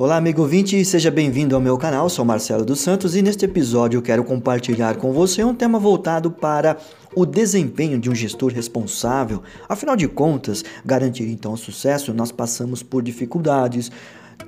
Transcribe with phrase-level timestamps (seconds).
[0.00, 2.08] Olá, amigo ouvinte, seja bem-vindo ao meu canal.
[2.08, 6.30] Sou Marcelo dos Santos e neste episódio eu quero compartilhar com você um tema voltado
[6.30, 6.78] para
[7.14, 9.42] o desempenho de um gestor responsável.
[9.68, 13.92] Afinal de contas, garantir então o sucesso, nós passamos por dificuldades,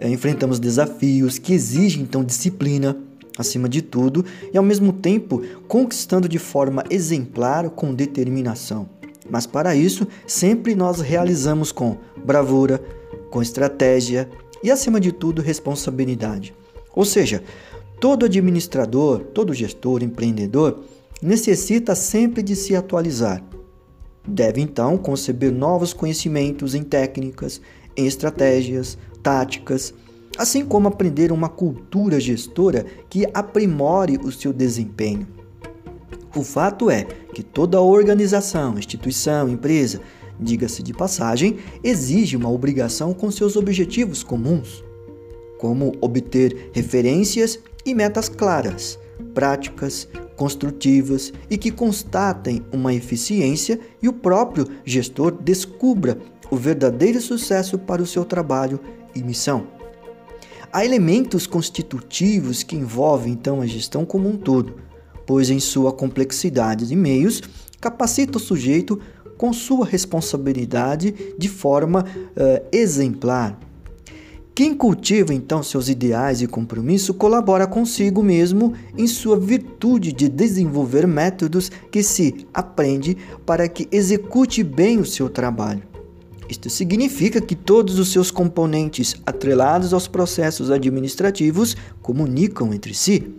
[0.00, 2.96] eh, enfrentamos desafios que exigem então disciplina,
[3.36, 8.88] acima de tudo, e ao mesmo tempo conquistando de forma exemplar com determinação.
[9.28, 12.82] Mas para isso, sempre nós realizamos com bravura,
[13.30, 14.26] com estratégia
[14.64, 16.54] e, acima de tudo, responsabilidade.
[16.96, 17.44] Ou seja,
[18.00, 20.80] todo administrador, todo gestor, empreendedor
[21.20, 23.44] necessita sempre de se atualizar.
[24.26, 27.60] Deve então conceber novos conhecimentos em técnicas,
[27.94, 29.92] em estratégias, táticas,
[30.38, 35.28] assim como aprender uma cultura gestora que aprimore o seu desempenho.
[36.34, 40.00] O fato é que toda organização, instituição, empresa
[40.40, 44.84] diga-se de passagem, exige uma obrigação com seus objetivos comuns,
[45.58, 48.98] como obter referências e metas claras,
[49.32, 56.18] práticas, construtivas e que constatem uma eficiência e o próprio gestor descubra
[56.50, 58.80] o verdadeiro sucesso para o seu trabalho
[59.14, 59.66] e missão.
[60.72, 64.74] Há elementos constitutivos que envolvem então a gestão como um todo,
[65.24, 67.40] pois em sua complexidade de meios
[67.80, 69.00] capacita o sujeito
[69.44, 73.60] com sua responsabilidade de forma uh, exemplar.
[74.54, 81.06] Quem cultiva então seus ideais e compromisso colabora consigo mesmo em sua virtude de desenvolver
[81.06, 85.82] métodos que se aprende para que execute bem o seu trabalho.
[86.48, 93.30] Isto significa que todos os seus componentes atrelados aos processos administrativos comunicam entre si,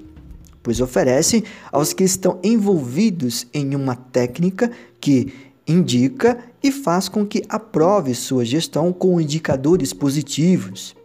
[0.62, 4.70] pois oferecem aos que estão envolvidos em uma técnica
[5.02, 5.34] que
[5.68, 10.96] indica e faz com que aprove sua gestão com indicadores positivos.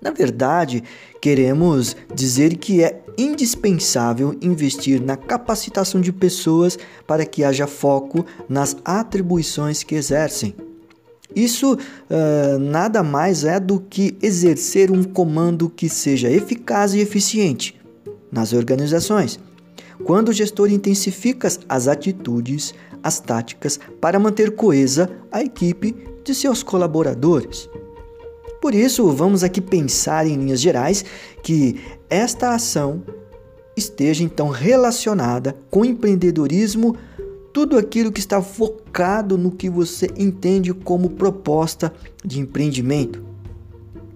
[0.00, 0.82] Na verdade,
[1.20, 8.76] queremos dizer que é indispensável investir na capacitação de pessoas para que haja foco nas
[8.84, 10.54] atribuições que exercem.
[11.34, 17.78] Isso uh, nada mais é do que exercer um comando que seja eficaz e eficiente
[18.30, 19.38] nas organizações.
[20.06, 22.72] Quando o gestor intensifica as atitudes,
[23.02, 27.68] as táticas para manter coesa a equipe de seus colaboradores.
[28.62, 31.04] Por isso, vamos aqui pensar em linhas gerais
[31.42, 33.02] que esta ação
[33.76, 36.94] esteja então relacionada com empreendedorismo,
[37.52, 41.92] tudo aquilo que está focado no que você entende como proposta
[42.24, 43.25] de empreendimento.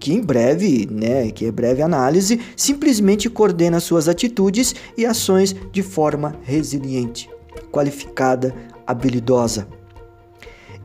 [0.01, 5.83] Que em breve, né, que em breve análise, simplesmente coordena suas atitudes e ações de
[5.83, 7.29] forma resiliente,
[7.71, 8.51] qualificada,
[8.85, 9.67] habilidosa.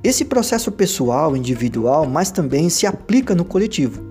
[0.04, 4.04] Esse processo pessoal, individual, mas também se aplica no coletivo.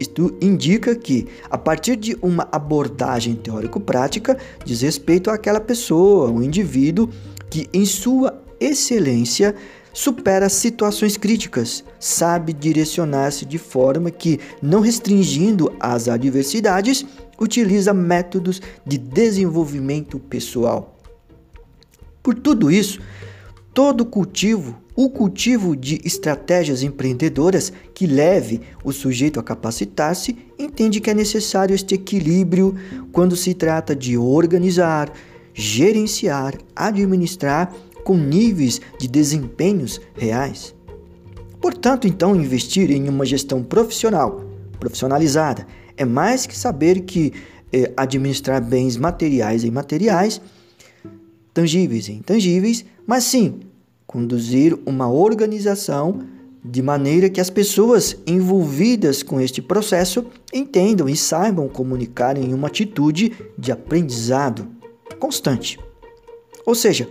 [0.00, 7.10] Isto indica que, a partir de uma abordagem teórico-prática, diz respeito àquela pessoa, o indivíduo,
[7.50, 9.54] que em sua excelência
[9.98, 17.04] supera situações críticas, sabe direcionar-se de forma que, não restringindo as adversidades,
[17.36, 20.96] utiliza métodos de desenvolvimento pessoal.
[22.22, 23.00] Por tudo isso,
[23.74, 31.10] todo cultivo, o cultivo de estratégias empreendedoras que leve o sujeito a capacitar-se, entende que
[31.10, 32.72] é necessário este equilíbrio
[33.10, 35.12] quando se trata de organizar,
[35.52, 37.74] gerenciar, administrar
[38.08, 40.74] com níveis de desempenhos reais.
[41.60, 44.42] Portanto, então, investir em uma gestão profissional,
[44.80, 47.34] profissionalizada, é mais que saber que
[47.70, 50.40] eh, administrar bens materiais e imateriais,
[51.52, 53.60] tangíveis e intangíveis, mas sim
[54.06, 56.22] conduzir uma organização
[56.64, 62.68] de maneira que as pessoas envolvidas com este processo entendam e saibam comunicar em uma
[62.68, 64.66] atitude de aprendizado
[65.18, 65.78] constante.
[66.64, 67.06] Ou seja,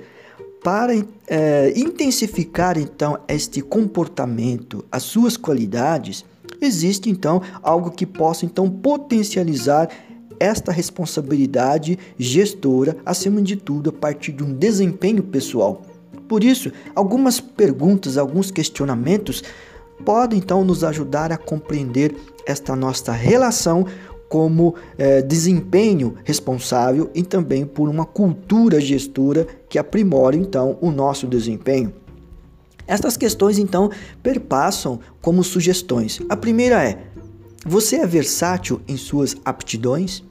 [0.67, 6.25] para é, intensificar então este comportamento, as suas qualidades,
[6.59, 9.87] existe então algo que possa então potencializar
[10.37, 15.83] esta responsabilidade gestora, acima de tudo, a partir de um desempenho pessoal.
[16.27, 19.41] Por isso, algumas perguntas, alguns questionamentos
[20.03, 22.13] podem então nos ajudar a compreender
[22.45, 23.85] esta nossa relação
[24.27, 31.27] como eh, desempenho responsável e também por uma cultura gestora que aprimora então o nosso
[31.27, 31.93] desempenho.
[32.85, 33.89] Estas questões então
[34.23, 36.21] perpassam como sugestões.
[36.29, 37.03] A primeira é:
[37.65, 40.23] você é versátil em suas aptidões?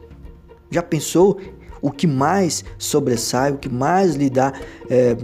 [0.71, 1.39] Já pensou
[1.83, 4.53] o que mais sobressai, o que mais lhe dá
[4.89, 5.17] é,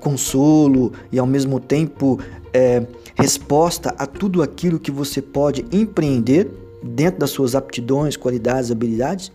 [0.00, 2.18] consolo e ao mesmo tempo
[2.52, 6.48] é, resposta a tudo aquilo que você pode empreender?
[6.82, 9.32] dentro das suas aptidões, qualidades, habilidades?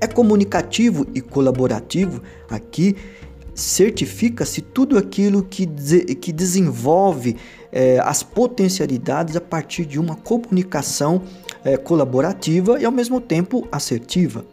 [0.00, 2.22] É comunicativo e colaborativo?
[2.48, 2.96] Aqui
[3.54, 5.66] certifica-se tudo aquilo que,
[6.16, 7.36] que desenvolve
[7.70, 11.22] é, as potencialidades a partir de uma comunicação
[11.64, 14.44] é, colaborativa e ao mesmo tempo assertiva.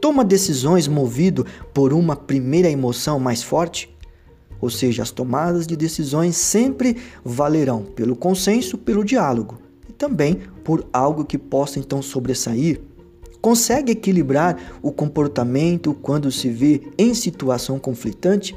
[0.00, 3.94] Toma decisões movido por uma primeira emoção mais forte?
[4.60, 9.58] Ou seja, as tomadas de decisões sempre valerão pelo consenso, pelo diálogo
[9.88, 12.80] e também por algo que possa então sobressair
[13.40, 18.54] Consegue equilibrar o comportamento quando se vê em situação conflitante?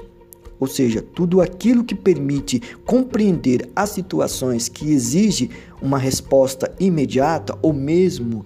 [0.59, 5.50] Ou seja, tudo aquilo que permite compreender as situações que exige
[5.81, 8.45] uma resposta imediata ou mesmo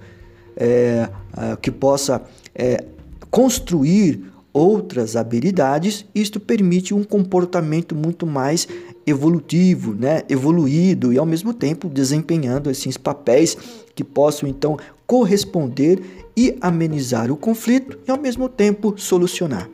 [0.55, 1.09] é,
[1.61, 2.23] que possa
[2.55, 2.83] é,
[3.29, 8.67] construir outras habilidades, isto permite um comportamento muito mais
[9.05, 10.23] evolutivo, né?
[10.27, 13.55] evoluído e ao mesmo tempo desempenhando esses papéis
[13.93, 19.69] que possam então corresponder e amenizar o conflito e ao mesmo tempo solucionar.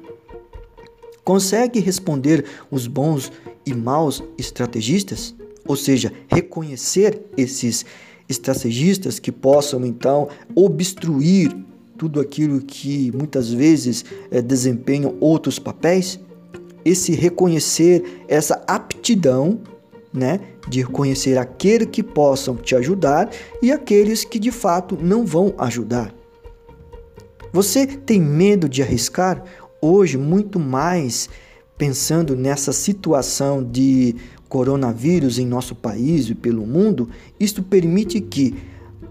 [1.24, 3.31] Consegue responder os bons
[3.65, 5.33] e maus estrategistas?
[5.68, 7.85] Ou seja, reconhecer esses
[8.30, 11.56] estrategistas que possam então obstruir
[11.97, 16.19] tudo aquilo que muitas vezes é, desempenham outros papéis?
[16.83, 19.62] Esse reconhecer essa aptidão,
[20.13, 23.30] né, de reconhecer aqueles que possam te ajudar
[23.62, 26.13] e aqueles que de fato não vão ajudar.
[27.51, 29.44] Você tem medo de arriscar?
[29.81, 31.30] Hoje, muito mais
[31.77, 34.15] pensando nessa situação de
[34.48, 38.56] coronavírus em nosso país e pelo mundo, isto permite que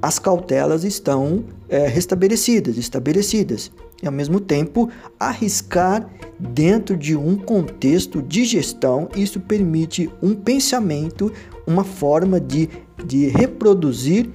[0.01, 3.71] as cautelas estão é, restabelecidas, estabelecidas.
[4.03, 6.09] E ao mesmo tempo, arriscar
[6.39, 11.33] dentro de um contexto de gestão, isso permite um pensamento,
[11.65, 12.69] uma forma de,
[13.07, 14.29] de reproduzir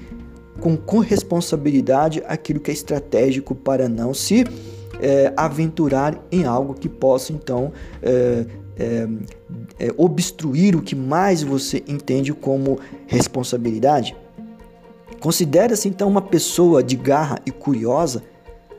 [0.62, 4.46] com corresponsabilidade aquilo que é estratégico para não se
[5.00, 7.72] é, aventurar em algo que possa então
[8.02, 8.46] é,
[8.80, 14.16] é, obstruir o que mais você entende como responsabilidade.
[15.20, 18.24] Considera-se então uma pessoa de garra e curiosa.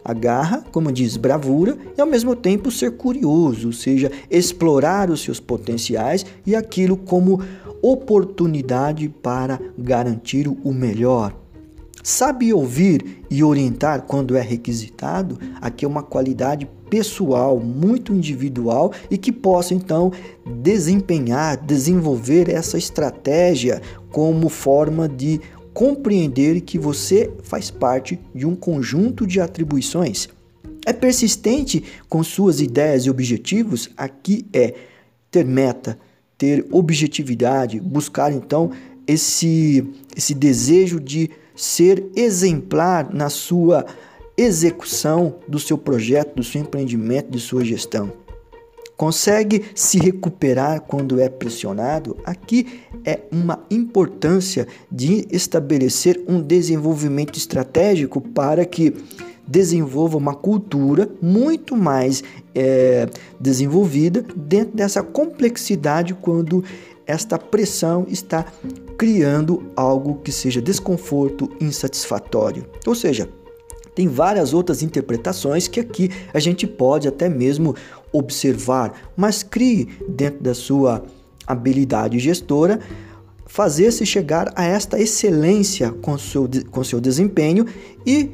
[0.04, 5.22] A garra, como diz, bravura e ao mesmo tempo ser curioso, ou seja, explorar os
[5.22, 7.42] seus potenciais e aquilo como
[7.82, 11.34] oportunidade para garantir o melhor.
[12.02, 15.38] Sabe ouvir e orientar quando é requisitado?
[15.60, 20.10] Aqui é uma qualidade pessoal, muito individual e que possa então
[20.62, 25.40] desempenhar, desenvolver essa estratégia como forma de
[25.78, 30.28] compreender que você faz parte de um conjunto de atribuições.
[30.84, 33.88] É persistente com suas ideias e objetivos?
[33.96, 34.74] Aqui é
[35.30, 35.96] ter meta,
[36.36, 38.72] ter objetividade, buscar então
[39.06, 43.86] esse, esse desejo de ser exemplar na sua
[44.36, 48.12] execução do seu projeto, do seu empreendimento, de sua gestão.
[48.98, 52.16] Consegue se recuperar quando é pressionado?
[52.24, 58.92] Aqui é uma importância de estabelecer um desenvolvimento estratégico para que
[59.46, 66.64] desenvolva uma cultura muito mais é, desenvolvida dentro dessa complexidade quando
[67.06, 68.44] esta pressão está
[68.98, 72.66] criando algo que seja desconforto insatisfatório.
[72.84, 73.28] Ou seja,
[73.98, 77.74] tem várias outras interpretações que aqui a gente pode até mesmo
[78.12, 81.02] observar, mas crie dentro da sua
[81.44, 82.78] habilidade gestora
[83.44, 87.66] fazer-se chegar a esta excelência com seu, com seu desempenho
[88.06, 88.30] e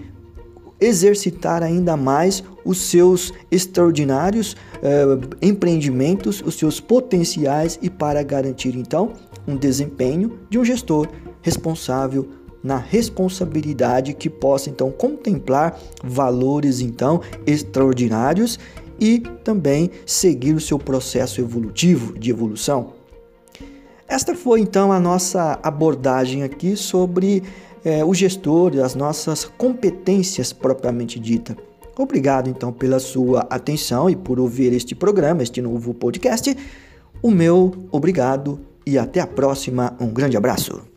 [0.78, 5.06] exercitar ainda mais os seus extraordinários eh,
[5.40, 9.14] empreendimentos, os seus potenciais e para garantir então
[9.48, 11.08] um desempenho de um gestor
[11.40, 18.58] responsável na responsabilidade que possa então contemplar valores então extraordinários
[18.98, 22.94] e também seguir o seu processo evolutivo de evolução.
[24.08, 27.42] Esta foi então a nossa abordagem aqui sobre
[27.84, 31.56] é, o gestor e as nossas competências propriamente dita.
[31.98, 36.56] Obrigado então pela sua atenção e por ouvir este programa, este novo podcast.
[37.22, 39.96] O meu obrigado e até a próxima.
[40.00, 40.93] Um grande abraço.